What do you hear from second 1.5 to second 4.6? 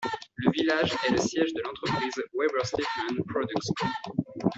de l'entreprise Weber-Stephen Products Co.